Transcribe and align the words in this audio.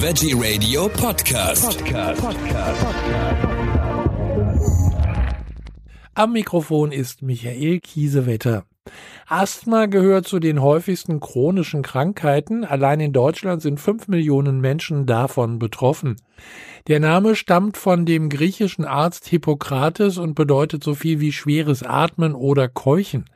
Veggie 0.00 0.32
Radio 0.32 0.88
Podcast. 0.88 1.76
Podcast. 1.76 2.22
Podcast. 2.22 2.86
Am 6.14 6.32
Mikrofon 6.32 6.92
ist 6.92 7.22
Michael 7.22 7.80
Kiesewetter. 7.80 8.64
Asthma 9.26 9.86
gehört 9.86 10.28
zu 10.28 10.38
den 10.38 10.62
häufigsten 10.62 11.18
chronischen 11.18 11.82
Krankheiten. 11.82 12.64
Allein 12.64 13.00
in 13.00 13.12
Deutschland 13.12 13.60
sind 13.60 13.80
fünf 13.80 14.06
Millionen 14.06 14.60
Menschen 14.60 15.04
davon 15.04 15.58
betroffen. 15.58 16.16
Der 16.86 17.00
Name 17.00 17.34
stammt 17.34 17.76
von 17.76 18.06
dem 18.06 18.28
griechischen 18.28 18.84
Arzt 18.84 19.26
Hippokrates 19.26 20.16
und 20.16 20.34
bedeutet 20.34 20.82
so 20.84 20.94
viel 20.94 21.20
wie 21.20 21.32
schweres 21.32 21.82
Atmen 21.82 22.34
oder 22.34 22.68
Keuchen. 22.68 23.26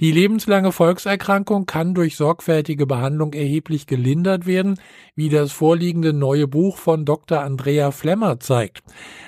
Die 0.00 0.12
lebenslange 0.12 0.72
Volkserkrankung 0.72 1.66
kann 1.66 1.92
durch 1.92 2.16
sorgfältige 2.16 2.86
Behandlung 2.86 3.34
erheblich 3.34 3.86
gelindert 3.86 4.46
werden, 4.46 4.80
wie 5.14 5.28
das 5.28 5.52
vorliegende 5.52 6.14
neue 6.14 6.48
Buch 6.48 6.78
von 6.78 7.04
Dr. 7.04 7.42
Andrea 7.42 7.90
Flemmer 7.90 8.40
zeigt. 8.40 8.82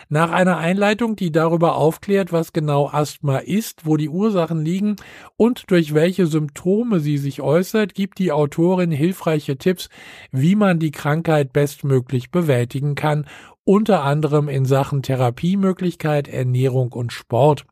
Nach 0.09 0.31
einer 0.31 0.57
Einleitung, 0.57 1.15
die 1.15 1.31
darüber 1.31 1.77
aufklärt, 1.77 2.33
was 2.33 2.55
genau 2.55 2.89
Asthma 2.89 3.37
ist, 3.37 3.85
wo 3.85 3.99
die 3.99 4.09
Ursachen 4.09 4.65
liegen 4.65 4.97
und 5.37 5.71
durch 5.71 5.93
welche 5.93 6.27
Symptome 6.27 7.01
sie 7.01 7.19
sich 7.19 7.43
äußert, 7.43 7.93
gibt 7.93 8.19
die 8.19 8.33
Autorin 8.33 8.91
hilfreiche 8.91 9.59
Tipps, 9.59 9.91
wie 10.31 10.57
man 10.57 10.79
die 10.79 10.91
Krankheit 10.91 11.53
bestmöglich 11.53 12.31
bewältigen 12.31 12.95
kann 12.95 13.27
unter 13.65 14.03
anderem 14.03 14.49
in 14.49 14.65
Sachen 14.65 15.03
Therapiemöglichkeit, 15.03 16.29
Ernährung 16.29 16.93
und 16.93 17.13
Sport. 17.13 17.65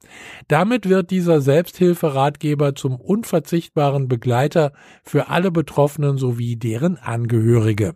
Damit 0.48 0.88
wird 0.88 1.10
dieser 1.10 1.40
Selbsthilferatgeber 1.40 2.74
zum 2.74 3.00
unverzichtbaren 3.00 4.08
Begleiter 4.08 4.72
für 5.04 5.28
alle 5.28 5.50
Betroffenen 5.50 6.16
sowie 6.16 6.56
deren 6.56 6.98
Angehörige. 6.98 7.94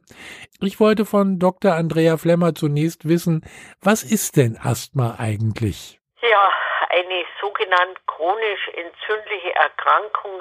Ich 0.60 0.80
wollte 0.80 1.04
von 1.04 1.38
Dr. 1.38 1.74
Andrea 1.74 2.16
Flemmer 2.16 2.54
zunächst 2.54 3.06
wissen, 3.08 3.42
was 3.80 4.02
ist 4.02 4.36
denn 4.36 4.58
Asthma 4.60 5.16
eigentlich? 5.18 6.00
Ja, 6.22 6.50
eine 6.88 7.24
sogenannte 7.40 8.00
chronisch 8.06 8.68
entzündliche 8.68 9.54
Erkrankung 9.54 10.40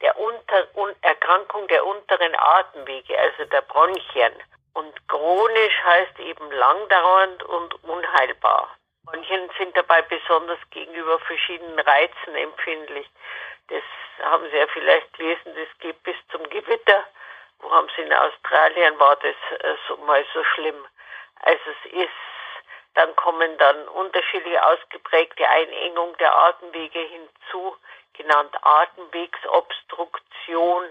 der 0.00 0.18
Unter 0.18 0.68
Erkrankung 1.02 1.66
der 1.68 1.84
unteren 1.84 2.34
Atemwege, 2.36 3.18
also 3.18 3.50
der 3.50 3.62
Bronchien. 3.62 4.32
Und 4.74 5.08
chronisch 5.08 5.82
heißt 5.84 6.18
eben 6.20 6.50
langdauernd 6.52 7.42
und 7.44 7.84
unheilbar. 7.84 8.76
Manchen 9.04 9.50
sind 9.56 9.76
dabei 9.76 10.02
besonders 10.02 10.58
gegenüber 10.70 11.18
verschiedenen 11.20 11.78
Reizen 11.78 12.34
empfindlich. 12.34 13.08
Das 13.68 13.82
haben 14.22 14.48
Sie 14.50 14.56
ja 14.56 14.66
vielleicht 14.68 15.12
gelesen, 15.14 15.54
das 15.54 15.68
geht 15.80 16.02
bis 16.02 16.16
zum 16.30 16.42
Gewitter. 16.50 17.04
Wo 17.60 17.70
haben 17.70 17.88
Sie 17.96 18.02
in 18.02 18.12
Australien 18.12 18.98
war 18.98 19.16
das 19.16 19.34
äh, 19.60 19.74
so, 19.86 19.96
mal 19.98 20.26
so 20.32 20.42
schlimm. 20.44 20.84
Also 21.42 21.62
es 21.70 21.84
ist, 21.92 22.10
dann 22.94 23.14
kommen 23.16 23.58
dann 23.58 23.86
unterschiedlich 23.88 24.58
ausgeprägte 24.60 25.46
Einengung 25.48 26.16
der 26.18 26.36
Atemwege 26.36 27.00
hinzu, 27.00 27.76
genannt 28.14 28.56
Atemwegsobstruktion. 28.62 30.84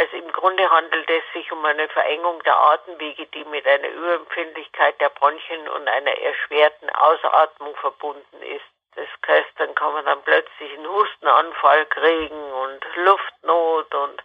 Also 0.00 0.16
im 0.16 0.32
Grunde 0.32 0.70
handelt 0.70 1.10
es 1.10 1.22
sich 1.34 1.52
um 1.52 1.62
eine 1.62 1.86
Verengung 1.90 2.42
der 2.44 2.56
Atemwege, 2.56 3.26
die 3.26 3.44
mit 3.44 3.66
einer 3.66 3.90
Überempfindlichkeit 3.90 4.98
der 4.98 5.10
Bronchien 5.10 5.68
und 5.68 5.86
einer 5.88 6.16
erschwerten 6.16 6.88
Ausatmung 6.88 7.76
verbunden 7.76 8.40
ist. 8.40 8.64
Das 8.96 9.06
heißt, 9.28 9.50
dann 9.58 9.74
kann 9.74 9.92
man 9.92 10.06
dann 10.06 10.22
plötzlich 10.22 10.72
einen 10.72 10.88
Hustenanfall 10.88 11.84
kriegen 11.84 12.52
und 12.52 12.82
Luftnot 12.96 13.94
und 13.94 14.22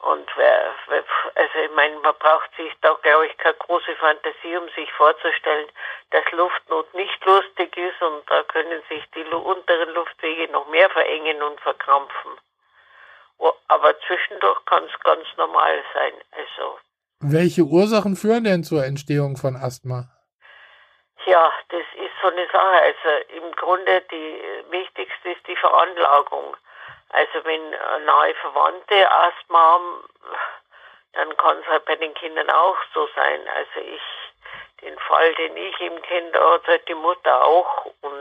und 0.00 0.30
wer, 0.36 0.74
also 1.34 1.58
ich 1.64 1.70
meine, 1.70 1.98
man 2.00 2.14
braucht 2.18 2.54
sich 2.56 2.70
da, 2.82 2.92
glaube 3.02 3.28
ich, 3.28 3.38
keine 3.38 3.54
große 3.54 3.96
Fantasie, 3.96 4.58
um 4.58 4.68
sich 4.76 4.92
vorzustellen, 4.92 5.68
dass 6.10 6.30
Luftnot 6.32 6.92
nicht 6.92 7.24
lustig 7.24 7.74
ist 7.78 8.02
und 8.02 8.30
da 8.30 8.42
können 8.42 8.82
sich 8.90 9.02
die 9.14 9.24
unteren 9.24 9.94
Luftwege 9.94 10.52
noch 10.52 10.66
mehr 10.68 10.90
verengen 10.90 11.42
und 11.42 11.58
verkrampfen. 11.62 12.35
Oh, 13.38 13.52
aber 13.68 13.94
zwischendurch 14.06 14.64
kann 14.66 14.84
es 14.84 15.00
ganz 15.00 15.24
normal 15.36 15.82
sein. 15.94 16.12
Also. 16.32 16.78
Welche 17.20 17.62
Ursachen 17.62 18.16
führen 18.16 18.44
denn 18.44 18.64
zur 18.64 18.84
Entstehung 18.84 19.36
von 19.36 19.56
Asthma? 19.56 20.08
Ja, 21.26 21.52
das 21.70 21.82
ist 21.94 22.14
so 22.22 22.28
eine 22.28 22.46
Sache. 22.52 22.80
Also 22.82 23.08
im 23.36 23.52
Grunde 23.52 24.02
die 24.10 24.40
wichtigste 24.70 25.30
ist 25.30 25.46
die 25.48 25.56
Veranlagung. 25.56 26.56
Also 27.10 27.44
wenn 27.44 27.70
nahe 28.04 28.34
Verwandte 28.34 29.10
Asthma 29.10 29.58
haben, 29.58 30.04
dann 31.14 31.36
kann 31.36 31.58
es 31.58 31.66
halt 31.66 31.84
bei 31.86 31.96
den 31.96 32.14
Kindern 32.14 32.50
auch 32.50 32.76
so 32.94 33.08
sein. 33.16 33.40
Also 33.48 33.80
ich, 33.80 34.02
den 34.82 34.98
Fall, 34.98 35.34
den 35.34 35.56
ich 35.56 35.80
eben 35.80 36.00
kenne, 36.02 36.30
da 36.32 36.54
hat 36.54 36.66
halt 36.66 36.88
die 36.88 36.94
Mutter 36.94 37.44
auch 37.44 37.86
und 38.02 38.15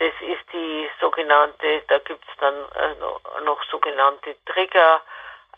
das 0.00 0.14
ist 0.22 0.52
die 0.52 0.88
sogenannte, 0.98 1.82
da 1.88 1.98
gibt 1.98 2.24
es 2.26 2.36
dann 2.38 2.54
äh, 2.54 3.42
noch 3.44 3.62
sogenannte 3.64 4.34
Trigger, 4.46 5.02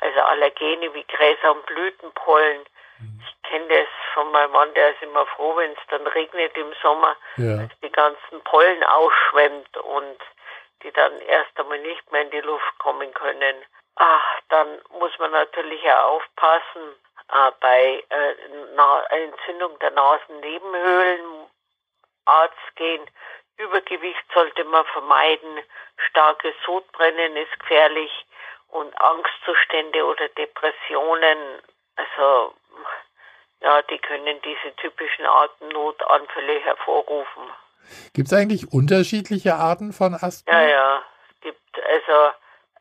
also 0.00 0.20
Allergene 0.20 0.92
wie 0.94 1.04
Gräser 1.04 1.53
und 1.53 1.64
Blütenpollen. 1.66 2.62
Mhm. 2.98 3.22
Ich 3.25 3.48
kenne 3.48 3.69
das 3.69 3.86
von 4.14 4.32
meinem 4.32 4.50
Mann, 4.50 4.75
der 4.75 4.91
ist 4.91 5.03
immer 5.03 5.26
froh, 5.26 5.54
wenn 5.56 5.70
es 5.70 5.78
dann 5.91 6.04
regnet 6.08 6.56
im 6.56 6.72
Sommer, 6.82 7.16
ja. 7.36 7.56
dass 7.56 7.70
die 7.82 7.92
ganzen 7.92 8.41
Pollen 8.42 8.82
ausschwemmt 8.82 9.76
und 9.76 10.19
die 10.82 10.91
dann 10.91 11.20
erst 11.20 11.59
einmal 11.60 11.78
nicht 11.78 12.10
mehr 12.10 12.22
in 12.22 12.30
die 12.32 12.41
Luft 12.41 12.78
kommen 12.78 13.14
können. 13.14 13.54
Ach, 13.94 14.41
dann 14.48 14.80
muss 14.98 15.16
man 15.20 15.30
natürlich 15.30 15.80
auch 15.84 16.16
aufpassen 16.16 16.97
äh, 17.28 17.53
bei 17.60 18.04
äh, 18.09 19.22
Entzündung 19.22 19.78
der 19.78 19.92
Nasennebenhöhlen, 19.92 21.47
Arzt 22.24 22.76
gehen, 22.76 23.06
Übergewicht 23.62 24.25
sollte 24.34 24.65
man 24.65 24.84
vermeiden. 24.87 25.61
Starkes 26.11 26.55
Sodbrennen 26.65 27.37
ist 27.37 27.59
gefährlich 27.61 28.11
und 28.69 28.93
Angstzustände 29.00 30.05
oder 30.05 30.28
Depressionen, 30.31 31.62
also 31.97 32.55
ja, 33.61 33.83
die 33.83 33.99
können 33.99 34.41
diese 34.43 34.75
typischen 34.77 35.27
Atemnotanfälle 35.27 36.59
hervorrufen. 36.61 37.43
Gibt 38.15 38.28
es 38.28 38.34
eigentlich 38.34 38.72
unterschiedliche 38.72 39.55
Arten 39.55 39.93
von 39.93 40.15
Asthma? 40.15 40.53
Ja, 40.53 40.69
ja. 40.69 41.03
Es 41.28 41.41
gibt 41.41 41.84
also 41.84 42.33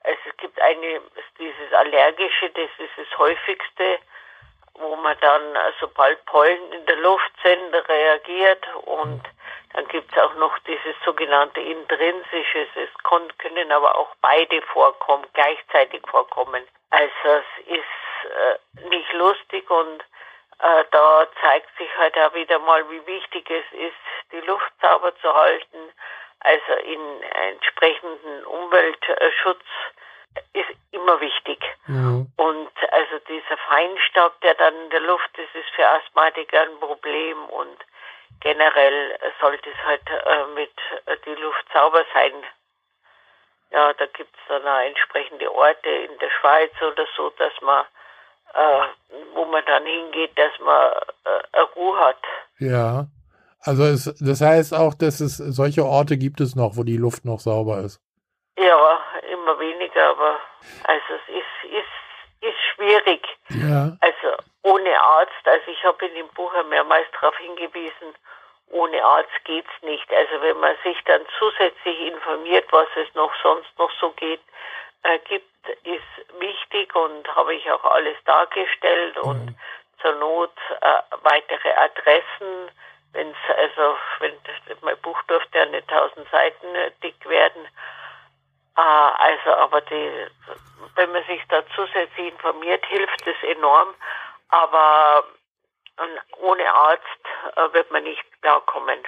es 0.04 0.38
gibt 0.38 0.60
eine 0.62 1.02
dieses 1.38 1.74
allergische, 1.74 2.50
das 2.50 2.70
ist 2.80 2.98
das 2.98 3.18
häufigste, 3.18 4.00
wo 4.76 4.96
man 4.96 5.18
dann 5.22 5.42
sobald 5.80 6.24
Pollen 6.26 6.72
in 6.72 6.86
der 6.86 6.98
Luft 6.98 7.32
sind 7.44 7.74
reagiert 7.90 8.66
und 8.86 9.22
dann 9.74 9.88
gibt 9.88 10.12
es 10.12 10.22
auch 10.22 10.34
noch 10.36 10.58
dieses 10.60 10.96
sogenannte 11.06 11.62
intrinsische. 11.62 12.68
Es 12.76 12.90
können 13.38 13.72
aber 13.72 13.96
auch 13.96 14.14
beide 14.22 14.62
vorkommen, 14.64 15.26
gleichzeitig 15.34 16.02
vorkommen. 16.08 16.64
Also 16.90 17.12
es 17.24 17.68
ist 17.68 18.84
äh, 18.84 18.90
nicht 18.90 19.12
lustig 19.14 19.70
und 19.70 20.02
äh, 20.60 20.84
da 20.92 21.28
zeigt 21.42 21.76
sich 21.78 21.90
halt 21.98 22.18
auch 22.18 22.34
wieder 22.34 22.60
mal, 22.60 22.90
wie 22.90 23.06
wichtig 23.08 23.50
es 23.50 23.66
ist, 23.80 24.32
die 24.32 24.42
Luft 24.42 24.72
sauber 24.82 25.16
zu 25.18 25.34
halten. 25.34 25.92
Also 26.42 26.74
in 26.84 27.24
entsprechenden 27.24 28.46
Umweltschutz 28.46 29.64
ist 30.54 30.70
immer 30.92 31.20
wichtig. 31.22 31.60
Ja. 31.88 32.26
Und 32.38 32.72
also 32.92 33.20
dieser 33.28 33.58
Feinstaub, 33.70 34.40
der 34.42 34.56
dann 34.56 34.76
in 34.76 34.90
der 34.90 35.02
Luft 35.02 35.30
ist, 35.38 35.54
ist 35.56 35.70
für 35.76 35.88
Asthmatiker 35.88 36.62
ein 36.62 36.80
Problem 36.80 37.46
und 37.46 37.78
generell 38.40 39.18
sollte 39.40 39.70
es 39.70 39.86
halt 39.86 40.02
äh, 40.10 40.46
mit 40.56 40.72
äh, 41.06 41.18
die 41.26 41.42
Luft 41.42 41.66
sauber 41.74 42.04
sein. 42.14 42.34
Ja, 43.72 43.94
da 43.94 44.06
gibt 44.08 44.36
es 44.36 44.42
dann 44.50 44.68
auch 44.68 44.80
entsprechende 44.86 45.52
Orte 45.54 45.90
in 45.90 46.18
der 46.20 46.30
Schweiz 46.40 46.72
oder 46.82 47.06
so, 47.16 47.30
dass 47.38 47.54
man, 47.62 47.86
äh, 48.54 49.16
wo 49.34 49.46
man 49.46 49.64
dann 49.66 49.86
hingeht, 49.86 50.38
dass 50.38 50.52
man 50.60 50.92
äh, 51.54 51.60
Ruhe 51.76 51.98
hat. 52.00 52.22
Ja, 52.60 53.06
also 53.62 53.84
es, 53.84 54.14
das 54.20 54.42
heißt 54.42 54.74
auch, 54.74 54.94
dass 54.94 55.22
es 55.22 55.38
solche 55.38 55.86
Orte 55.86 56.18
gibt 56.18 56.42
es 56.42 56.56
noch, 56.56 56.76
wo 56.76 56.84
die 56.84 56.98
Luft 56.98 57.26
noch 57.26 57.40
sauber 57.40 57.80
ist. 57.80 58.02
Ja, 58.58 59.00
immer 59.32 59.60
weniger, 59.60 60.10
aber 60.10 60.38
also 60.84 61.14
es 61.16 61.36
ist, 61.36 61.72
ist, 61.72 62.50
ist 62.50 62.60
schwierig. 62.76 63.26
Ja. 63.50 63.98
Also 64.02 64.51
ohne 64.64 65.02
Arzt, 65.02 65.46
also 65.46 65.72
ich 65.72 65.84
habe 65.84 66.06
in 66.06 66.16
dem 66.16 66.28
Buch 66.30 66.54
mehrmals 66.70 67.08
darauf 67.14 67.38
hingewiesen, 67.38 68.16
ohne 68.70 69.04
Arzt 69.04 69.44
geht's 69.44 69.82
nicht. 69.82 70.12
Also 70.14 70.42
wenn 70.42 70.60
man 70.60 70.76
sich 70.84 70.98
dann 71.06 71.22
zusätzlich 71.40 72.00
informiert, 72.02 72.66
was 72.72 72.88
es 72.96 73.14
noch 73.16 73.34
sonst 73.42 73.78
noch 73.78 73.92
so 74.00 74.12
geht, 74.12 74.42
äh, 75.04 75.20
gibt, 75.20 75.48
ist 75.84 76.40
wichtig 76.40 76.96
und 76.96 77.36
habe 77.36 77.56
ich 77.56 77.70
auch 77.72 77.84
alles 77.84 78.18
dargestellt 78.26 79.16
mhm. 79.18 79.30
und 79.30 79.56
zur 80.02 80.14
Not 80.16 80.54
äh, 80.82 81.02
weitere 81.24 81.72
Adressen, 81.74 82.72
wenn 83.14 83.30
es 83.32 83.56
also 83.56 83.98
wenn 84.20 84.34
mein 84.82 84.98
Buch 85.00 85.22
dürfte 85.24 85.58
ja 85.58 85.66
nicht 85.66 85.88
tausend 85.88 86.28
Seiten 86.30 86.76
äh, 86.76 86.92
dick 87.04 87.28
werden. 87.28 87.66
Äh, 88.78 88.82
also 88.82 89.54
aber 89.54 89.82
die, 89.82 90.28
wenn 90.96 91.12
man 91.12 91.24
sich 91.26 91.42
da 91.50 91.64
zusätzlich 91.76 92.32
informiert, 92.32 92.86
hilft 92.86 93.28
es 93.28 93.44
enorm. 93.44 93.94
Aber 94.52 95.24
und 95.98 96.42
ohne 96.42 96.74
Arzt 96.74 97.04
äh, 97.56 97.74
wird 97.74 97.92
man 97.92 98.04
nicht 98.04 98.24
klarkommen. 98.42 99.00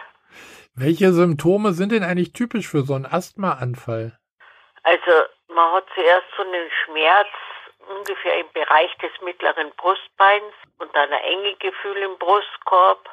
Welche 0.75 1.11
Symptome 1.11 1.73
sind 1.73 1.91
denn 1.91 2.03
eigentlich 2.03 2.33
typisch 2.33 2.67
für 2.67 2.81
so 2.81 2.93
einen 2.93 3.05
Asthmaanfall? 3.05 4.17
Also 4.83 5.11
man 5.47 5.71
hat 5.73 5.85
zuerst 5.93 6.25
so 6.35 6.43
einen 6.43 6.69
Schmerz 6.83 7.27
ungefähr 7.87 8.39
im 8.39 8.51
Bereich 8.53 8.95
des 8.97 9.11
mittleren 9.21 9.71
Brustbeins 9.77 10.53
und 10.79 10.93
dann 10.95 11.11
ein 11.11 11.23
Engegefühl 11.23 11.97
im 11.97 12.17
Brustkorb. 12.17 13.09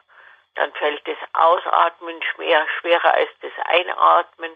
Dann 0.55 0.73
fällt 0.73 1.06
das 1.06 1.19
Ausatmen 1.32 2.17
schwer, 2.35 2.67
schwerer 2.81 3.15
als 3.15 3.31
das 3.41 3.53
Einatmen 3.67 4.53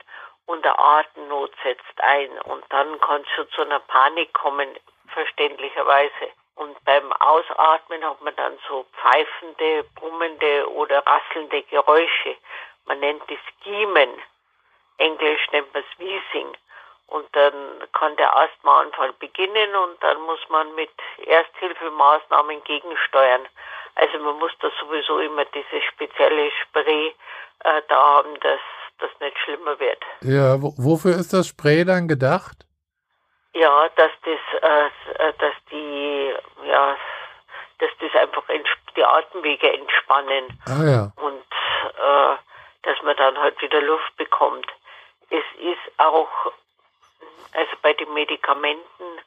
und 0.46 0.64
der 0.64 0.78
Atemnot 0.78 1.52
setzt 1.62 2.00
ein. 2.00 2.30
Und 2.42 2.64
dann 2.70 3.00
kann 3.00 3.22
es 3.22 3.28
schon 3.34 3.48
zu 3.50 3.62
einer 3.62 3.80
Panik 3.80 4.32
kommen, 4.32 4.68
verständlicherweise. 5.08 6.32
Und 6.56 6.82
beim 6.84 7.12
Ausatmen 7.12 8.04
hat 8.04 8.22
man 8.22 8.34
dann 8.36 8.58
so 8.68 8.86
pfeifende, 8.92 9.84
brummende 9.96 10.70
oder 10.70 11.04
rasselnde 11.06 11.62
Geräusche. 11.62 12.36
Man 12.86 13.00
nennt 13.00 13.22
es 13.28 13.38
Giemen. 13.64 14.10
Englisch 14.98 15.50
nennt 15.52 15.72
man 15.74 15.82
es 15.82 15.98
Wheezing. 15.98 16.56
Und 17.08 17.26
dann 17.32 17.54
kann 17.92 18.16
der 18.16 18.34
Asthmaanfall 18.36 19.12
beginnen 19.14 19.74
und 19.76 20.02
dann 20.02 20.20
muss 20.22 20.40
man 20.48 20.74
mit 20.74 20.90
Ersthilfemaßnahmen 21.26 22.62
gegensteuern. 22.64 23.42
Also 23.96 24.18
man 24.18 24.38
muss 24.38 24.52
da 24.60 24.70
sowieso 24.80 25.18
immer 25.18 25.44
dieses 25.46 25.84
spezielle 25.92 26.50
Spray 26.62 27.14
äh, 27.64 27.82
da 27.88 28.16
haben, 28.16 28.34
dass 28.40 28.60
das 28.98 29.10
nicht 29.20 29.36
schlimmer 29.44 29.78
wird. 29.78 30.02
Ja, 30.22 30.56
wofür 30.60 31.12
ist 31.16 31.32
das 31.32 31.48
Spray 31.48 31.84
dann 31.84 32.08
gedacht? 32.08 32.64
Ja, 33.54 33.88
dass 33.96 34.10
das, 34.24 34.62
äh, 34.62 35.32
dass 35.38 35.54
die, 35.70 36.34
ja, 36.66 36.96
dass 37.78 37.90
das 38.00 38.20
einfach 38.20 38.42
die 38.96 39.04
Atemwege 39.04 39.72
entspannen. 39.72 40.60
Ah 40.66 40.84
ja. 40.84 41.12
Und 41.16 41.44
äh, 41.98 42.36
dass 42.82 43.02
man 43.02 43.16
dann 43.16 43.38
halt 43.38 43.60
wieder 43.62 43.80
Luft 43.80 44.16
bekommt. 44.16 44.66
Es 45.30 45.44
ist 45.58 45.98
auch, 45.98 46.28
also 47.52 47.72
bei 47.82 47.92
den 47.94 48.12
Medikamenten, 48.12 49.18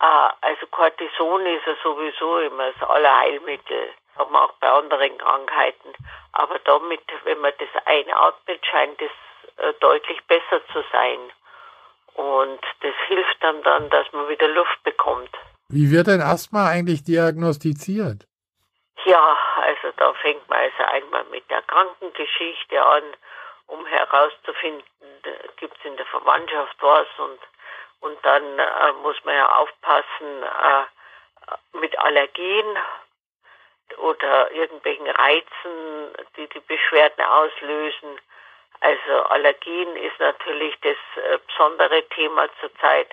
äh, 0.00 0.28
also 0.40 0.66
Cortison 0.70 1.44
ist 1.46 1.66
ja 1.66 1.74
sowieso 1.82 2.38
immer 2.38 2.72
das 2.72 2.88
Allerheilmittel, 2.88 3.90
haben 4.16 4.32
wir 4.32 4.44
auch 4.44 4.52
bei 4.60 4.68
anderen 4.70 5.16
Krankheiten. 5.18 5.92
Aber 6.32 6.58
damit, 6.60 7.02
wenn 7.24 7.40
man 7.40 7.52
das 7.58 7.86
einatmet, 7.86 8.64
scheint 8.66 9.00
es 9.00 9.10
äh, 9.58 9.72
deutlich 9.80 10.24
besser 10.26 10.66
zu 10.72 10.82
sein. 10.92 11.18
Und 12.18 12.60
das 12.80 12.94
hilft 13.06 13.36
dann 13.42 13.62
dann, 13.62 13.88
dass 13.90 14.12
man 14.12 14.28
wieder 14.28 14.48
Luft 14.48 14.82
bekommt. 14.82 15.30
Wie 15.68 15.92
wird 15.92 16.08
denn 16.08 16.20
Asthma 16.20 16.66
eigentlich 16.66 17.04
diagnostiziert? 17.04 18.26
Ja, 19.04 19.38
also 19.62 19.94
da 19.96 20.12
fängt 20.14 20.48
man 20.48 20.58
also 20.58 20.82
einmal 20.82 21.24
mit 21.30 21.48
der 21.48 21.62
Krankengeschichte 21.62 22.84
an, 22.84 23.04
um 23.68 23.86
herauszufinden, 23.86 24.82
gibt 25.58 25.78
es 25.78 25.84
in 25.84 25.96
der 25.96 26.06
Verwandtschaft 26.06 26.76
was 26.80 27.06
und, 27.18 27.38
und 28.00 28.18
dann 28.24 28.58
äh, 28.58 28.92
muss 29.00 29.16
man 29.24 29.36
ja 29.36 29.56
aufpassen 29.56 30.42
äh, 30.42 31.78
mit 31.78 31.96
Allergien 32.00 32.78
oder 33.98 34.50
irgendwelchen 34.50 35.06
Reizen, 35.06 36.12
die 36.36 36.48
die 36.48 36.60
Beschwerden 36.66 37.24
auslösen. 37.24 38.18
Also 38.80 39.22
Allergien 39.30 39.96
ist 39.96 40.18
natürlich 40.20 40.74
das 40.82 40.96
äh, 41.16 41.38
besondere 41.46 42.02
Thema 42.10 42.48
zurzeit, 42.60 43.08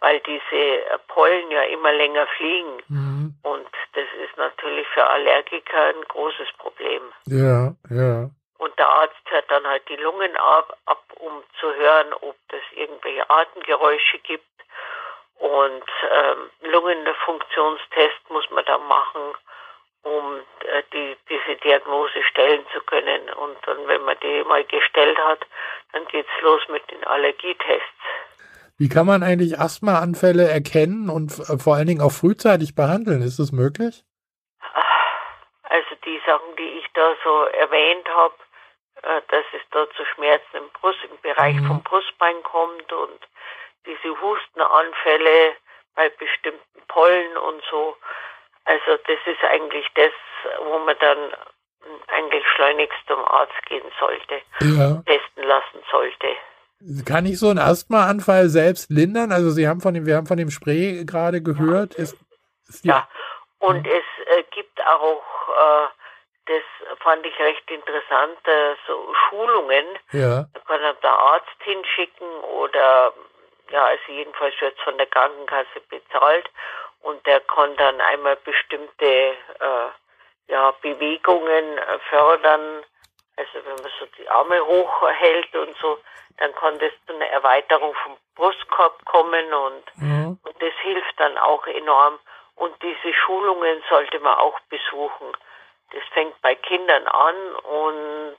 weil 0.00 0.20
diese 0.20 0.56
äh, 0.56 0.98
Pollen 1.08 1.50
ja 1.50 1.62
immer 1.62 1.92
länger 1.92 2.26
fliegen. 2.38 2.82
Mhm. 2.88 3.34
Und 3.42 3.68
das 3.94 4.06
ist 4.24 4.36
natürlich 4.36 4.86
für 4.88 5.06
Allergiker 5.06 5.86
ein 5.86 6.02
großes 6.08 6.48
Problem. 6.58 7.02
Ja, 7.26 7.74
ja. 7.90 8.30
Und 8.58 8.78
der 8.78 8.88
Arzt 8.88 9.20
hört 9.28 9.50
dann 9.50 9.66
halt 9.66 9.88
die 9.88 9.96
Lungen 9.96 10.36
ab, 10.36 10.76
ab 10.86 11.02
um 11.18 11.42
zu 11.58 11.74
hören, 11.74 12.12
ob 12.14 12.36
es 12.48 12.76
irgendwelche 12.76 13.28
Atemgeräusche 13.28 14.18
gibt. 14.20 14.44
Und 15.38 15.84
ähm, 16.12 16.70
Lungenfunktionstest 16.70 18.30
muss 18.30 18.48
man 18.50 18.64
dann 18.64 18.86
machen 18.86 19.34
um 20.02 20.40
äh, 20.60 20.82
die, 20.92 21.16
diese 21.28 21.56
Diagnose 21.60 22.22
stellen 22.30 22.64
zu 22.72 22.80
können. 22.82 23.30
Und 23.34 23.56
dann, 23.66 23.86
wenn 23.86 24.02
man 24.02 24.16
die 24.22 24.42
mal 24.44 24.64
gestellt 24.64 25.18
hat, 25.18 25.46
dann 25.92 26.04
geht's 26.06 26.30
los 26.42 26.60
mit 26.68 26.82
den 26.90 27.04
Allergietests. 27.04 27.82
Wie 28.78 28.88
kann 28.88 29.06
man 29.06 29.22
eigentlich 29.22 29.58
Asthmaanfälle 29.58 30.48
erkennen 30.48 31.08
und 31.08 31.38
äh, 31.38 31.58
vor 31.58 31.76
allen 31.76 31.86
Dingen 31.86 32.02
auch 32.02 32.12
frühzeitig 32.12 32.74
behandeln? 32.74 33.22
Ist 33.22 33.38
das 33.38 33.52
möglich? 33.52 34.04
Also 35.62 35.94
die 36.04 36.20
Sachen, 36.26 36.56
die 36.58 36.78
ich 36.80 36.86
da 36.94 37.14
so 37.22 37.44
erwähnt 37.44 38.08
habe, 38.08 38.34
äh, 39.02 39.20
dass 39.28 39.44
es 39.52 39.62
da 39.70 39.86
zu 39.96 40.04
Schmerzen 40.14 40.56
im 40.56 40.68
Brust, 40.80 40.98
im 41.04 41.18
Bereich 41.22 41.56
mhm. 41.56 41.66
vom 41.66 41.82
Brustbein 41.82 42.42
kommt 42.42 42.92
und 42.92 43.20
diese 43.86 44.20
Hustenanfälle 44.20 45.54
bei 45.94 46.08
bestimmten 46.08 46.80
Pollen 46.88 47.36
und 47.36 47.62
so, 47.70 47.96
also 48.64 49.02
das 49.06 49.18
ist 49.26 49.44
eigentlich 49.44 49.86
das, 49.94 50.12
wo 50.64 50.78
man 50.78 50.96
dann 51.00 51.18
eigentlich 52.08 52.44
schleunigst 52.54 52.98
zum 53.06 53.24
Arzt 53.24 53.66
gehen 53.66 53.84
sollte, 53.98 54.40
ja. 54.60 55.02
testen 55.06 55.44
lassen 55.44 55.82
sollte. 55.90 56.28
Kann 57.06 57.26
ich 57.26 57.38
so 57.38 57.48
einen 57.48 57.58
Asthmaanfall 57.58 58.48
selbst 58.48 58.90
lindern? 58.90 59.30
Also 59.30 59.50
Sie 59.50 59.68
haben 59.68 59.80
von 59.80 59.94
dem, 59.94 60.06
wir 60.06 60.16
haben 60.16 60.26
von 60.26 60.36
dem 60.36 60.50
Spray 60.50 61.04
gerade 61.04 61.42
gehört. 61.42 61.94
Ist, 61.94 62.16
ist 62.68 62.84
ja, 62.84 63.08
und 63.58 63.86
ja. 63.86 63.92
es 63.92 64.38
äh, 64.38 64.42
gibt 64.50 64.84
auch, 64.84 65.22
äh, 65.48 65.88
das 66.46 66.98
fand 66.98 67.24
ich 67.24 67.38
recht 67.38 67.70
interessant, 67.70 68.38
äh, 68.44 68.74
so 68.86 69.14
Schulungen. 69.28 69.86
Ja. 70.10 70.46
Da 70.52 70.60
kann 70.66 70.80
der 71.02 71.10
Arzt 71.10 71.62
hinschicken 71.62 72.28
oder 72.58 73.12
ja, 73.70 73.84
also 73.84 74.02
jedenfalls 74.08 74.54
wird 74.60 74.76
es 74.76 74.82
von 74.82 74.98
der 74.98 75.06
Krankenkasse 75.06 75.80
bezahlt 75.88 76.50
und 77.02 77.24
der 77.26 77.40
kann 77.40 77.76
dann 77.76 78.00
einmal 78.00 78.36
bestimmte 78.36 79.04
äh, 79.04 79.88
ja, 80.48 80.70
Bewegungen 80.82 81.78
äh, 81.78 81.98
fördern. 82.08 82.84
Also 83.36 83.52
wenn 83.64 83.74
man 83.76 83.92
so 83.98 84.06
die 84.18 84.28
Arme 84.28 84.64
hochhält 84.64 85.54
und 85.54 85.76
so, 85.78 85.98
dann 86.38 86.54
kann 86.54 86.78
das 86.78 86.92
zu 87.06 87.14
einer 87.14 87.26
Erweiterung 87.26 87.94
vom 88.02 88.16
Brustkorb 88.34 89.04
kommen 89.04 89.52
und, 89.52 89.84
mhm. 89.96 90.38
und 90.42 90.62
das 90.62 90.72
hilft 90.82 91.18
dann 91.18 91.38
auch 91.38 91.66
enorm. 91.66 92.18
Und 92.56 92.74
diese 92.82 93.14
Schulungen 93.14 93.82
sollte 93.88 94.20
man 94.20 94.38
auch 94.38 94.58
besuchen. 94.68 95.32
Das 95.92 96.02
fängt 96.12 96.40
bei 96.42 96.54
Kindern 96.54 97.06
an 97.06 97.34
und 97.54 98.38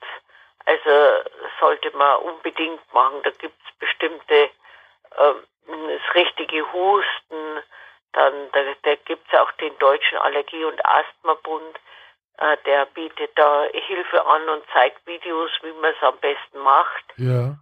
also 0.66 1.30
sollte 1.60 1.96
man 1.98 2.18
unbedingt 2.22 2.82
machen. 2.94 3.22
Da 3.24 3.32
gibt 3.32 3.56
es 3.68 3.78
bestimmte, 3.80 4.34
äh, 4.36 5.34
das 5.68 6.16
richtige 6.16 6.72
Husten, 6.74 7.43
dann 8.14 8.50
da, 8.52 8.62
da 8.84 8.96
gibt 8.96 9.28
es 9.32 9.40
auch 9.40 9.52
den 9.54 9.78
Deutschen 9.80 10.18
Allergie- 10.20 10.66
und 10.66 10.84
Asthmabund, 10.86 11.80
äh, 12.38 12.58
der 12.66 12.86
bietet 12.88 13.32
da 13.36 13.66
Hilfe 13.72 14.26
an 14.26 14.50
und 14.50 14.64
zeigt 14.74 15.06
Videos, 15.06 15.52
wie 15.62 15.72
man 15.74 15.94
es 15.94 16.04
am 16.04 16.18
besten 16.18 16.60
macht. 16.60 17.06
Ja. 17.18 17.56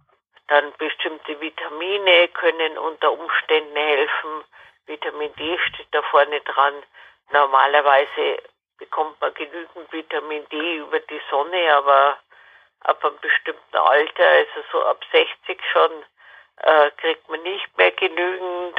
Dann 0.48 0.72
bestimmte 0.78 1.40
Vitamine 1.40 2.28
können 2.28 2.78
unter 2.78 3.12
Umständen 3.12 3.76
helfen. 3.76 4.44
Vitamin 4.86 5.34
D 5.36 5.58
steht 5.68 5.88
da 5.92 6.02
vorne 6.02 6.40
dran. 6.40 6.74
Normalerweise 7.32 8.42
bekommt 8.78 9.20
man 9.20 9.32
genügend 9.34 9.92
Vitamin 9.92 10.46
D 10.50 10.76
über 10.76 11.00
die 11.00 11.20
Sonne, 11.30 11.74
aber 11.74 12.18
ab 12.80 13.04
einem 13.04 13.18
bestimmten 13.20 13.76
Alter, 13.76 14.26
also 14.26 14.68
so 14.72 14.84
ab 14.84 15.02
60 15.12 15.60
schon, 15.72 15.92
äh, 16.56 16.90
kriegt 16.98 17.28
man 17.28 17.42
nicht 17.42 17.76
mehr 17.78 17.92
genügend 17.92 18.78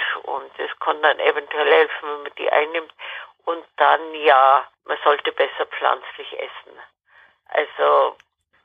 kann 0.84 1.02
dann 1.02 1.20
eventuell 1.20 1.72
helfen, 1.72 2.10
wenn 2.10 2.24
man 2.24 2.32
die 2.38 2.52
einnimmt. 2.52 2.94
Und 3.46 3.63
dann 3.78 4.13
ja, 4.16 4.66
man 4.86 4.98
sollte 5.04 5.32
besser 5.32 5.66
pflanzlich 5.66 6.34
essen. 6.34 6.78
Also 7.50 8.16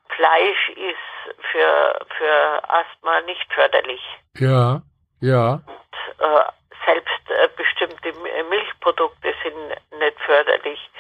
Fleisch 0.08 0.68
ist 0.70 1.36
für, 1.52 2.06
für 2.16 2.62
Asthma 2.68 3.20
nicht 3.22 3.52
förderlich. 3.52 4.02
Ja, 4.34 4.80
ja. 5.20 5.60
Und, 5.66 6.24
äh, 6.24 6.44
selbst 6.86 7.30
äh, 7.30 7.48
bestimmte 7.56 8.12
Milchprodukte 8.48 9.34
sind 9.42 10.00
nicht 10.00 10.20
förderlich. 10.20 10.90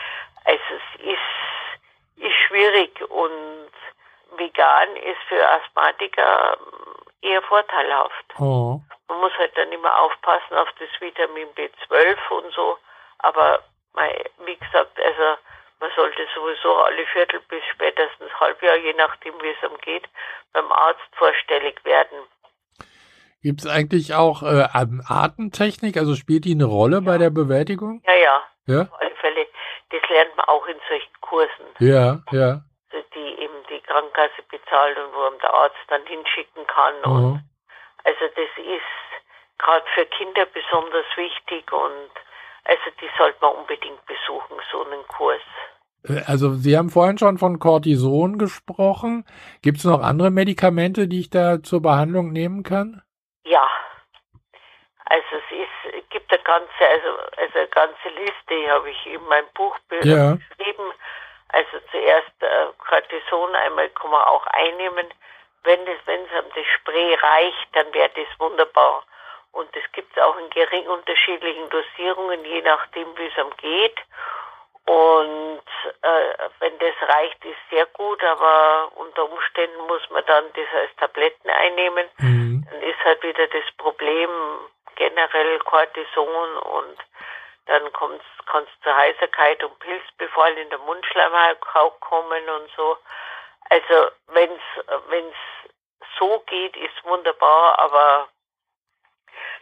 Also 0.44 0.62
es 0.76 1.04
ist, 1.04 2.24
ist 2.24 2.36
schwierig 2.46 3.00
und 3.10 3.70
vegan 4.36 4.96
ist 4.96 5.20
für 5.28 5.48
Asthmatiker 5.48 6.58
eher 7.22 7.42
vorteilhaft. 7.42 8.34
Oh. 8.38 8.80
Man 9.08 9.20
muss 9.20 9.32
halt 9.38 9.56
dann 9.56 9.72
immer 9.72 9.96
aufpassen 10.00 10.54
auf 10.56 10.68
das 10.78 10.88
Vitamin 11.00 11.48
B12 11.56 12.16
und 12.30 12.52
so. 12.52 12.78
Aber 13.18 13.62
wie 14.44 14.56
gesagt, 14.56 14.98
also 15.00 15.38
man 15.80 15.90
sollte 15.96 16.26
sowieso 16.34 16.74
alle 16.76 17.06
Viertel 17.06 17.40
bis 17.48 17.62
spätestens 17.72 18.30
Halbjahr, 18.38 18.76
je 18.76 18.94
nachdem 18.94 19.34
wie 19.40 19.48
es 19.48 19.62
einem 19.68 19.78
geht, 19.78 20.08
beim 20.52 20.70
Arzt 20.72 21.08
vorstellig 21.12 21.84
werden. 21.84 22.18
Gibt 23.42 23.60
es 23.60 23.66
eigentlich 23.68 24.14
auch 24.14 24.42
äh, 24.42 24.66
Atemtechnik? 24.72 25.96
Also 25.96 26.16
spielt 26.16 26.44
die 26.44 26.54
eine 26.54 26.64
Rolle 26.64 26.96
ja. 26.96 27.00
bei 27.00 27.18
der 27.18 27.30
Bewältigung? 27.30 28.02
Ja, 28.04 28.14
ja. 28.14 28.42
Ja? 28.66 28.80
Auf 28.82 29.00
alle 29.00 29.14
Fälle. 29.16 29.46
Das 29.90 30.02
lernt 30.10 30.36
man 30.36 30.46
auch 30.46 30.66
in 30.66 30.76
solchen 30.88 31.20
Kursen. 31.20 31.64
Ja, 31.78 32.18
ja. 32.32 32.62
Also 32.90 33.06
die 33.14 33.42
eben 33.42 33.54
die 33.70 33.80
Krankenkasse 33.80 34.42
bezahlt 34.50 34.98
und 34.98 35.14
wo 35.14 35.38
der 35.38 35.54
Arzt 35.54 35.76
dann 35.88 36.04
hinschicken 36.06 36.66
kann. 36.66 36.94
Mhm. 37.04 37.24
Und 37.24 37.42
also 38.08 38.24
das 38.34 38.52
ist 38.64 38.94
gerade 39.58 39.84
für 39.94 40.06
Kinder 40.06 40.46
besonders 40.46 41.06
wichtig 41.16 41.70
und 41.72 42.10
also 42.64 42.86
die 43.00 43.08
sollte 43.18 43.38
man 43.40 43.54
unbedingt 43.56 44.04
besuchen, 44.06 44.56
so 44.72 44.84
einen 44.84 45.06
Kurs. 45.08 45.40
Äh, 46.04 46.22
Also 46.26 46.54
Sie 46.54 46.76
haben 46.76 46.90
vorhin 46.90 47.18
schon 47.18 47.38
von 47.38 47.58
Cortison 47.58 48.38
gesprochen. 48.38 49.24
Gibt 49.62 49.78
es 49.78 49.84
noch 49.84 50.02
andere 50.02 50.30
Medikamente, 50.30 51.08
die 51.08 51.20
ich 51.20 51.30
da 51.30 51.62
zur 51.62 51.82
Behandlung 51.82 52.32
nehmen 52.32 52.62
kann? 52.62 53.02
Ja. 53.44 53.66
Also 55.06 55.26
es 55.40 55.58
ist, 55.64 56.10
gibt 56.10 56.30
eine 56.32 56.42
ganze, 56.42 56.82
also, 56.94 57.08
also 57.38 57.58
eine 57.58 57.68
ganze 57.68 58.08
Liste, 58.20 58.50
die 58.50 58.70
habe 58.70 58.90
ich 58.90 59.06
in 59.06 59.24
meinem 59.24 59.48
Buch 59.54 59.76
be- 59.88 60.00
Ja. 60.06 60.36
beschrieben. 60.36 60.92
Also 61.48 61.78
zuerst 61.90 62.36
äh, 62.40 62.66
Cortison, 62.76 63.54
einmal 63.54 63.88
kann 63.90 64.10
man 64.10 64.22
auch 64.22 64.46
einnehmen. 64.48 65.06
Wenn 65.68 65.86
es, 65.86 65.98
wenn 66.06 66.24
es 66.24 66.32
einem 66.32 66.48
das 66.54 66.64
Spray 66.76 67.12
reicht, 67.12 67.68
dann 67.74 67.92
wäre 67.92 68.08
das 68.14 68.40
wunderbar. 68.40 69.04
Und 69.52 69.68
es 69.76 69.92
gibt 69.92 70.16
es 70.16 70.22
auch 70.22 70.38
in 70.38 70.48
gering 70.48 70.86
unterschiedlichen 70.86 71.68
Dosierungen, 71.68 72.42
je 72.42 72.62
nachdem, 72.62 73.06
wie 73.18 73.26
es 73.26 73.36
einem 73.36 73.54
geht. 73.58 73.98
Und 74.86 75.68
äh, 76.00 76.48
wenn 76.60 76.78
das 76.78 76.94
reicht, 77.06 77.44
ist 77.44 77.58
sehr 77.68 77.84
gut, 77.84 78.24
aber 78.24 78.90
unter 78.94 79.30
Umständen 79.30 79.86
muss 79.88 80.00
man 80.08 80.24
dann 80.24 80.46
das 80.54 80.66
als 80.72 80.96
Tabletten 80.96 81.50
einnehmen. 81.50 82.08
Mhm. 82.16 82.66
Dann 82.70 82.80
ist 82.80 83.04
halt 83.04 83.22
wieder 83.22 83.46
das 83.48 83.70
Problem 83.76 84.30
generell 84.96 85.58
Cortison 85.58 86.56
und 86.56 86.98
dann 87.66 87.92
kann 87.92 88.12
es 88.64 88.82
zur 88.82 88.96
Heiserkeit 88.96 89.62
und 89.62 89.78
Pilzbefall 89.80 90.56
in 90.56 90.70
der 90.70 90.78
Mundschleimhaut 90.78 92.00
kommen 92.00 92.48
und 92.48 92.70
so. 92.74 92.96
Also 93.70 94.10
wenn 94.28 94.50
es 94.50 95.34
so 96.18 96.42
geht, 96.46 96.74
ist 96.76 97.04
wunderbar, 97.04 97.78
aber 97.78 98.28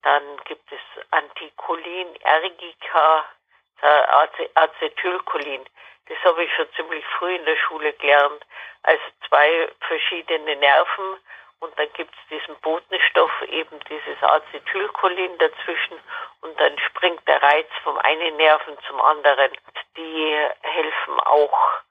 Dann 0.04 0.24
gibt 0.46 0.72
es 0.72 0.80
Anticholin, 1.12 2.16
Ergica, 2.22 3.26
äh, 3.82 4.48
Acetylcholin. 4.56 5.66
Das 6.08 6.18
habe 6.24 6.44
ich 6.44 6.54
schon 6.54 6.72
ziemlich 6.76 7.06
früh 7.18 7.36
in 7.36 7.46
der 7.46 7.58
Schule 7.58 7.94
gelernt. 7.94 8.46
Also 8.84 9.04
zwei 9.28 9.70
verschiedene 9.82 10.56
Nerven 10.56 11.18
und 11.60 11.78
dann 11.78 11.92
gibt 11.94 12.14
es 12.14 12.30
diesen 12.30 12.56
Botenstoff, 12.62 13.32
eben 13.50 13.80
dieses 13.90 14.22
Acetylcholin 14.22 15.38
dazwischen 15.40 16.00
und 16.42 16.60
dann 16.60 16.78
springt 16.80 17.28
der 17.28 17.42
Reiz 17.42 17.68
vom 17.84 17.98
einen 17.98 18.38
Nerven 18.38 18.78
zum 18.88 19.02
anderen. 19.02 19.52
Die 19.98 20.48
helfen 20.62 21.20
auch, 21.22 21.82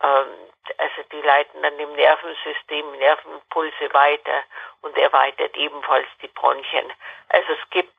also 0.00 1.02
die 1.12 1.20
leiten 1.22 1.62
dann 1.62 1.78
im 1.78 1.92
Nervensystem 1.94 2.92
Nervenimpulse 2.98 3.92
weiter 3.92 4.44
und 4.82 4.96
erweitert 4.96 5.56
ebenfalls 5.56 6.06
die 6.22 6.28
Bronchien. 6.28 6.92
Also 7.28 7.52
es 7.52 7.70
gibt 7.70 7.92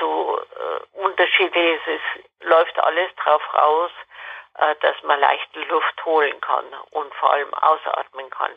so 0.00 0.38
äh, 0.38 0.98
Unterschiede, 0.98 1.76
es 1.76 1.86
ist, 1.86 2.46
läuft 2.48 2.78
alles 2.78 3.14
drauf 3.16 3.42
raus, 3.54 3.90
äh, 4.58 4.74
dass 4.80 5.02
man 5.02 5.20
leichte 5.20 5.60
Luft 5.60 6.04
holen 6.04 6.40
kann 6.40 6.64
und 6.90 7.14
vor 7.14 7.32
allem 7.32 7.52
ausatmen 7.54 8.28
kann. 8.30 8.52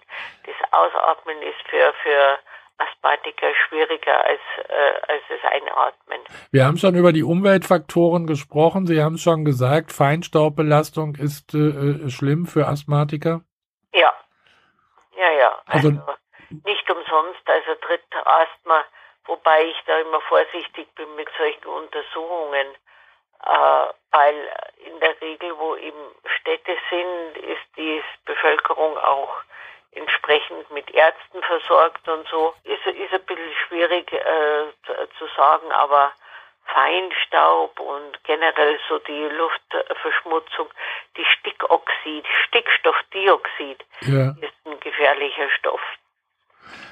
Das 0.45 0.73
Ausatmen 0.73 1.41
ist 1.41 1.61
für, 1.69 1.93
für 2.03 2.39
Asthmatiker 2.77 3.47
schwieriger 3.67 4.23
als, 4.25 4.41
äh, 4.67 5.11
als 5.13 5.21
das 5.29 5.51
Einatmen. 5.51 6.19
Wir 6.51 6.65
haben 6.65 6.77
schon 6.77 6.95
über 6.95 7.13
die 7.13 7.23
Umweltfaktoren 7.23 8.27
gesprochen. 8.27 8.85
Sie 8.85 9.01
haben 9.01 9.15
es 9.15 9.21
schon 9.21 9.45
gesagt, 9.45 9.91
Feinstaubbelastung 9.93 11.15
ist 11.15 11.53
äh, 11.53 12.09
schlimm 12.09 12.45
für 12.45 12.67
Asthmatiker. 12.67 13.41
Ja, 13.93 14.13
ja, 15.17 15.31
ja. 15.31 15.61
Also- 15.67 15.89
Also, 15.89 16.01
nicht 16.65 16.89
umsonst, 16.89 17.41
also 17.47 17.75
tritt 17.81 18.03
Asthma, 18.23 18.83
wobei 19.25 19.65
ich 19.65 19.77
da 19.87 19.97
immer 19.99 20.21
vorsichtig 20.21 20.87
bin 20.95 21.15
mit 21.15 21.27
solchen 21.37 21.65
Untersuchungen, 21.65 22.67
äh, 23.45 23.87
weil 24.11 24.35
in 24.85 24.99
der 24.99 25.19
Regel, 25.21 25.57
wo 25.57 25.75
eben 25.75 25.97
Städte 26.39 26.75
sind, 26.89 27.37
ist 27.43 27.65
die 27.77 28.01
Bevölkerung 28.25 28.97
auch 28.97 29.33
entsprechend 29.95 30.69
mit 30.71 30.89
Ärzten 30.91 31.41
versorgt 31.41 32.07
und 32.07 32.27
so. 32.27 32.53
Ist, 32.63 32.85
ist 32.85 33.13
ein 33.13 33.25
bisschen 33.25 33.53
schwierig 33.67 34.11
äh, 34.11 34.65
zu, 35.17 35.25
sagen, 35.35 35.71
aber 35.71 36.11
Feinstaub 36.65 37.79
und 37.79 38.23
generell 38.23 38.79
so 38.89 38.99
die 38.99 39.27
Luftverschmutzung, 39.35 40.67
die 41.15 41.25
Stickoxid, 41.25 42.25
Stickstoffdioxid 42.47 43.85
Ja. 44.01 44.29
ist 44.41 44.53
ein 44.65 44.79
gefährlicher 44.79 45.49
Stoff, 45.57 45.81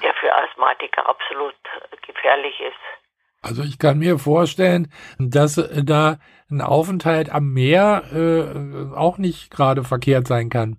der 0.02 0.14
für 0.14 0.34
Asthmatiker 0.34 1.08
absolut 1.08 1.56
gefährlich 2.06 2.60
ist. 2.60 2.80
Also 3.42 3.62
ich 3.62 3.78
kann 3.78 3.98
mir 3.98 4.18
vorstellen, 4.18 4.90
dass 5.18 5.58
äh, 5.58 5.84
da 5.84 6.18
ein 6.50 6.62
Aufenthalt 6.62 7.30
am 7.30 7.52
Meer 7.52 8.04
äh, 8.12 8.96
auch 8.96 9.18
nicht 9.18 9.50
gerade 9.50 9.84
verkehrt 9.84 10.26
sein 10.26 10.48
kann. 10.48 10.78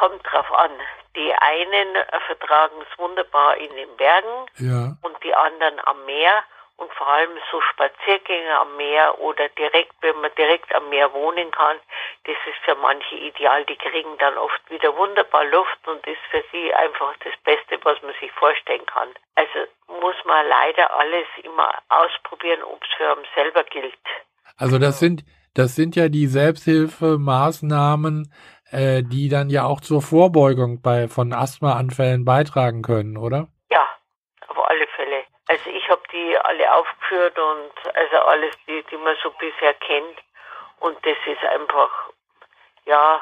Kommt 0.00 0.24
drauf 0.24 0.50
an. 0.54 0.70
Die 1.14 1.30
einen 1.34 1.88
vertragen 2.26 2.76
es 2.80 2.98
wunderbar 2.98 3.58
in 3.58 3.68
den 3.76 3.94
Bergen 3.96 4.46
Ja. 4.56 4.96
und 5.02 5.22
die 5.22 5.34
anderen 5.34 5.78
am 5.84 6.06
Meer 6.06 6.42
und 6.78 6.90
vor 6.94 7.06
allem 7.08 7.32
so 7.50 7.60
Spaziergänge 7.60 8.58
am 8.58 8.74
Meer 8.78 9.20
oder 9.20 9.50
direkt, 9.50 9.92
wenn 10.00 10.18
man 10.22 10.30
direkt 10.38 10.74
am 10.74 10.88
Meer 10.88 11.12
wohnen 11.12 11.50
kann, 11.50 11.76
das 12.24 12.36
ist 12.48 12.56
für 12.64 12.76
manche 12.76 13.14
ideal. 13.16 13.66
Die 13.66 13.76
kriegen 13.76 14.16
dann 14.18 14.38
oft 14.38 14.70
wieder 14.70 14.96
wunderbar 14.96 15.44
Luft 15.44 15.86
und 15.86 16.06
ist 16.06 16.22
für 16.30 16.42
sie 16.50 16.72
einfach 16.72 17.12
das 17.22 17.34
Beste, 17.44 17.78
was 17.84 18.00
man 18.00 18.14
sich 18.20 18.32
vorstellen 18.32 18.86
kann. 18.86 19.10
Also 19.34 19.66
muss 20.00 20.16
man 20.24 20.48
leider 20.48 20.90
alles 20.96 21.26
immer 21.42 21.74
ausprobieren, 21.90 22.62
ob 22.62 22.82
es 22.82 22.88
für 22.96 23.12
einen 23.12 23.26
selber 23.34 23.64
gilt. 23.64 23.92
Also 24.56 24.78
das 24.78 24.98
sind 24.98 25.24
das 25.54 25.74
sind 25.74 25.96
ja 25.96 26.08
die 26.08 26.28
Selbsthilfemaßnahmen, 26.28 28.32
äh, 28.70 29.02
die 29.02 29.28
dann 29.28 29.50
ja 29.50 29.64
auch 29.64 29.80
zur 29.80 30.02
Vorbeugung 30.02 30.80
bei 30.82 31.08
von 31.08 31.32
Asthmaanfällen 31.32 32.24
beitragen 32.24 32.82
können, 32.82 33.16
oder? 33.16 33.48
Ja, 33.70 33.86
auf 34.48 34.68
alle 34.68 34.86
Fälle. 34.96 35.24
Also 35.48 35.70
ich 35.70 35.88
habe 35.88 36.02
die 36.12 36.36
alle 36.38 36.72
aufgeführt 36.74 37.38
und 37.38 37.96
also 37.96 38.16
alles, 38.18 38.54
die, 38.66 38.84
die 38.90 38.96
man 38.96 39.16
so 39.22 39.30
bisher 39.32 39.74
kennt. 39.74 40.18
Und 40.78 40.96
das 41.04 41.16
ist 41.26 41.44
einfach, 41.44 41.90
ja, 42.86 43.20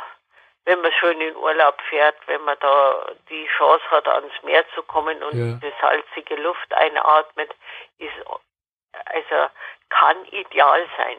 wenn 0.64 0.80
man 0.82 0.92
schön 0.92 1.20
in 1.20 1.34
Urlaub 1.36 1.80
fährt, 1.88 2.16
wenn 2.26 2.42
man 2.44 2.56
da 2.60 3.10
die 3.30 3.48
Chance 3.56 3.84
hat, 3.90 4.06
ans 4.06 4.32
Meer 4.42 4.64
zu 4.74 4.82
kommen 4.82 5.22
und 5.22 5.32
Ja. 5.34 5.58
diese 5.60 5.72
salzige 5.80 6.36
Luft 6.36 6.72
einatmet, 6.74 7.54
ist 7.98 8.12
also 9.06 9.50
kann 9.88 10.24
ideal 10.26 10.86
sein. 10.96 11.16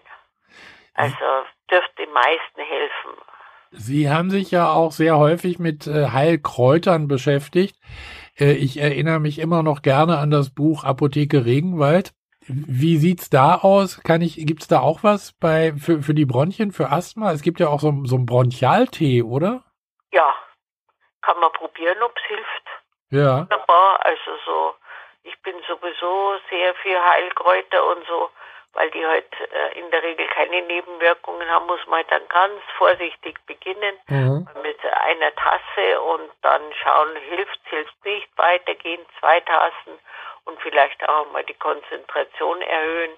Also 0.94 1.46
dürfte 1.72 2.04
den 2.04 2.12
meisten 2.12 2.62
helfen. 2.62 3.18
Sie 3.72 4.10
haben 4.10 4.32
sich 4.32 4.52
ja 4.52 4.72
auch 4.72 4.92
sehr 4.92 5.18
häufig 5.18 5.60
mit 5.60 5.88
äh, 5.88 6.10
Heilkräutern 6.10 7.08
beschäftigt. 7.08 7.76
Äh, 8.40 8.54
ich 8.54 8.78
erinnere 8.78 9.20
mich 9.20 9.40
immer 9.40 9.64
noch 9.64 9.82
gerne 9.82 10.18
an 10.18 10.32
das 10.32 10.54
Buch 10.54 10.84
Apotheke 10.84 11.46
Regenwald. 11.46 12.14
Wie 12.48 12.98
sieht's 12.98 13.30
da 13.30 13.56
aus? 13.56 14.02
Kann 14.04 14.22
ich, 14.22 14.36
gibt's 14.48 14.68
da 14.68 14.80
auch 14.80 15.04
was 15.04 15.34
bei, 15.34 15.74
für, 15.74 16.02
für 16.02 16.16
die 16.16 16.26
Bronchien, 16.26 16.72
für 16.72 16.90
Asthma? 16.90 17.32
Es 17.32 17.44
gibt 17.44 17.60
ja 17.60 17.68
auch 17.68 17.80
so, 17.80 17.94
so 18.06 18.16
einen 18.16 18.26
Bronchialtee, 18.26 19.22
oder? 19.22 19.64
Ja, 20.12 20.34
kann 21.22 21.40
man 21.40 21.52
probieren, 21.52 22.02
ob 22.02 22.16
es 22.18 22.24
hilft. 22.28 22.70
Ja. 23.12 23.42
wunderbar. 23.42 24.04
Also 24.04 24.32
so, 24.46 24.74
ich 25.24 25.40
bin 25.44 25.56
sowieso 25.68 26.38
sehr 26.50 26.74
für 26.76 27.04
Heilkräuter 27.04 27.86
und 27.88 28.06
so, 28.08 28.30
weil 28.74 28.90
die 28.92 29.06
halt 29.06 29.26
äh, 29.52 29.80
in 29.80 29.90
der 29.92 30.04
Regel 30.04 30.28
keine 30.28 30.62
Nebenwirkungen 30.62 31.50
haben, 31.50 31.66
muss 31.68 31.86
man 31.88 31.98
halt 31.98 32.12
dann 32.12 32.28
ganz 32.30 32.62
vorsichtig 32.78 33.38
beginnen 33.46 33.98
Mhm. 34.08 34.48
mit 34.62 34.78
einer 34.86 35.34
Tasse 35.36 36.02
und 36.02 36.30
dann 36.42 36.62
schauen, 36.84 37.16
hilft 37.30 37.60
hilft 37.70 38.06
nicht, 38.06 38.30
weitergehen, 38.38 39.06
zwei 39.20 39.40
Tassen 39.42 40.00
und 40.46 40.60
vielleicht 40.62 41.08
auch 41.08 41.32
mal 41.32 41.44
die 41.44 41.54
Konzentration 41.56 42.62
erhöhen, 42.62 43.12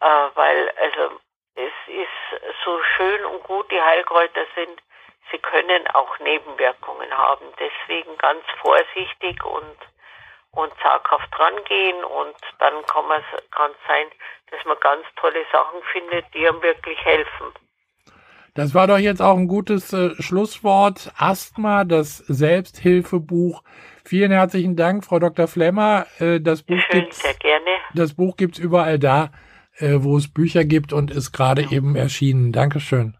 äh, 0.00 0.28
weil 0.34 0.70
also 0.80 1.20
es 1.56 1.72
ist 1.86 2.54
so 2.64 2.82
schön 2.96 3.24
und 3.26 3.42
gut 3.44 3.70
die 3.70 3.80
Heilkräuter 3.80 4.44
sind, 4.56 4.82
sie 5.30 5.38
können 5.38 5.86
auch 5.94 6.18
Nebenwirkungen 6.18 7.16
haben. 7.16 7.46
Deswegen 7.58 8.16
ganz 8.18 8.44
vorsichtig 8.60 9.44
und, 9.44 9.76
und 10.56 10.72
zaghaft 10.82 11.28
rangehen 11.38 12.04
und 12.04 12.36
dann 12.58 12.74
kann 12.86 13.04
es 13.16 13.76
sein, 13.88 14.06
dass 14.50 14.64
man 14.64 14.76
ganz 14.80 15.04
tolle 15.16 15.44
Sachen 15.52 15.80
findet, 15.92 16.24
die 16.34 16.46
einem 16.48 16.62
wirklich 16.62 16.98
helfen. 17.04 17.52
Das 18.54 18.72
war 18.72 18.86
doch 18.86 18.98
jetzt 18.98 19.20
auch 19.20 19.36
ein 19.36 19.48
gutes 19.48 19.92
äh, 19.92 20.10
Schlusswort. 20.22 21.12
Asthma, 21.16 21.82
das 21.82 22.18
Selbsthilfebuch. 22.18 23.64
Vielen 24.04 24.30
herzlichen 24.30 24.76
Dank, 24.76 25.04
Frau 25.04 25.18
Dr. 25.18 25.48
Flemmer. 25.48 26.06
Äh, 26.20 26.40
das 26.40 26.62
Buch 26.62 26.78
Schön, 26.78 27.00
gibt's, 27.00 27.20
sehr 27.20 27.34
gerne. 27.34 27.66
Das 27.94 28.14
Buch 28.14 28.36
gibt's 28.36 28.60
überall 28.60 29.00
da, 29.00 29.30
äh, 29.78 29.94
wo 29.98 30.16
es 30.16 30.32
Bücher 30.32 30.64
gibt 30.64 30.92
und 30.92 31.10
ist 31.10 31.32
gerade 31.32 31.62
ja. 31.62 31.72
eben 31.72 31.96
erschienen. 31.96 32.52
Dankeschön. 32.52 33.16